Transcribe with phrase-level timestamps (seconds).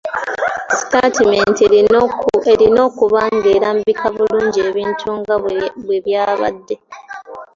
[0.77, 1.61] Sitaatimenti
[2.53, 5.35] erina okuba ng'erambika bulungi ebintu nga
[5.83, 6.75] bwe byabadde.